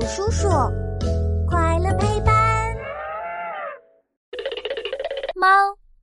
[0.00, 0.48] 鼠叔叔，
[1.46, 2.34] 快乐陪伴。
[5.34, 5.46] 猫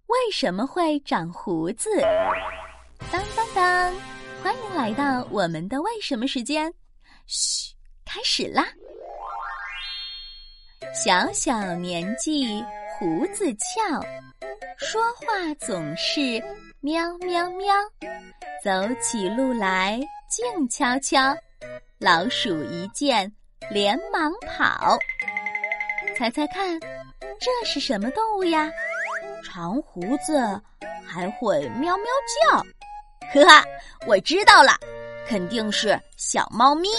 [0.06, 1.90] 为什么会长胡子？
[3.12, 3.94] 当当当！
[4.44, 6.72] 欢迎来到我们的为什么时间。
[7.26, 7.74] 嘘，
[8.06, 8.68] 开始啦！
[10.94, 12.64] 小小年纪
[13.00, 14.00] 胡子翘，
[14.78, 16.22] 说话总是
[16.82, 17.74] 喵喵喵，
[18.64, 18.72] 走
[19.02, 21.36] 起路来静悄悄。
[22.00, 23.32] 老鼠一见，
[23.70, 24.98] 连忙跑。
[26.18, 28.72] 猜猜看，这是什么动物呀？
[29.44, 30.60] 长胡子
[31.06, 32.06] 还会喵喵
[32.42, 32.58] 叫。
[33.34, 33.64] 呵哈，
[34.08, 34.72] 我知道了，
[35.28, 36.90] 肯定是小猫咪。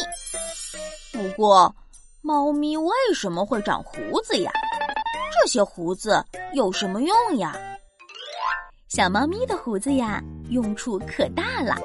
[1.13, 1.75] 不过，
[2.21, 4.52] 猫咪为什么会长胡子呀？
[5.41, 7.57] 这些胡子有什么用呀？
[8.88, 11.77] 小猫咪的胡子呀，用处可大了。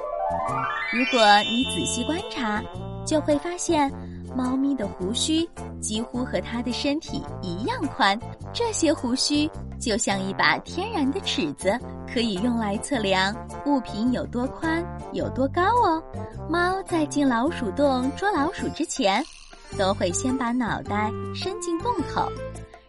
[0.92, 2.62] 如果你仔细观察。
[3.06, 3.92] 就会发现，
[4.36, 5.48] 猫咪的胡须
[5.80, 8.20] 几乎和它的身体一样宽。
[8.54, 11.78] 这些胡须就像一把天然的尺子，
[12.12, 16.02] 可以用来测量物品有多宽、有多高哦。
[16.50, 19.24] 猫在进老鼠洞捉老鼠之前，
[19.78, 22.32] 都会先把脑袋伸进洞口，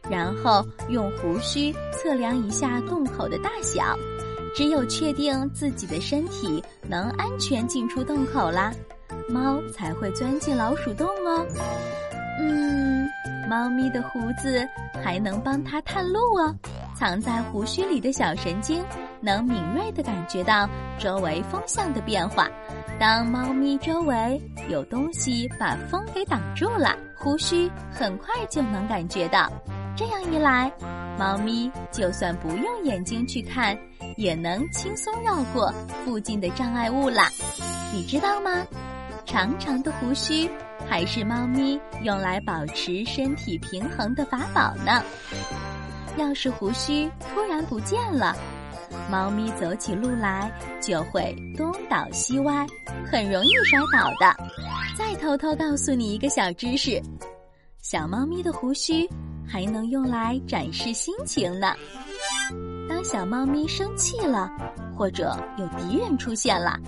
[0.08, 3.96] 然后用胡须测量一下洞口的大小。
[4.54, 8.72] 只有确定自己的身体能安全进出洞口啦。
[9.28, 11.46] 猫才会钻进老鼠洞哦。
[12.40, 13.08] 嗯，
[13.48, 14.66] 猫咪的胡子
[15.02, 16.54] 还能帮它探路哦。
[16.96, 18.84] 藏在胡须里的小神经
[19.20, 22.48] 能敏锐地感觉到周围风向的变化。
[23.00, 29.50] 当猫咪周围有东西把风给挡住了，胡须很快就能感觉到。
[29.96, 30.72] 这样一来，
[31.18, 33.76] 猫咪就算不用眼睛去看，
[34.16, 35.72] 也能轻松绕过
[36.04, 37.28] 附近的障碍物啦。
[37.92, 38.50] 你知道吗？
[39.24, 40.48] 长长的胡须
[40.88, 45.02] 还是猫咪用来保持身体平衡的法宝呢。
[46.16, 48.36] 要是胡须突然不见了，
[49.10, 52.66] 猫咪走起路来就会东倒西歪，
[53.10, 54.36] 很容易摔倒的。
[54.96, 57.02] 再偷偷告诉你一个小知识：
[57.80, 59.08] 小猫咪的胡须
[59.44, 61.74] 还能用来展示心情呢。
[62.88, 64.48] 当小猫咪生气了，
[64.96, 66.78] 或者有敌人出现了。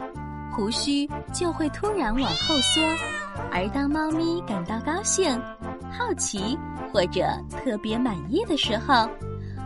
[0.57, 2.81] 胡须就会突然往后缩，
[3.53, 5.39] 而当猫咪感到高兴、
[5.93, 6.59] 好奇
[6.91, 9.07] 或者特别满意的时候，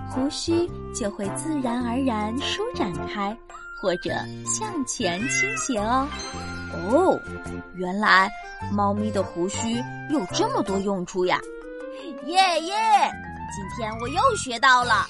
[0.09, 3.37] 胡须就会自然而然舒展开，
[3.81, 4.11] 或者
[4.45, 6.09] 向前倾斜哦。
[6.73, 7.21] 哦，
[7.77, 8.29] 原来
[8.73, 9.77] 猫咪的胡须
[10.11, 11.41] 有这么多用处呀！
[12.27, 12.75] 耶耶，
[13.55, 15.07] 今天我又学到了。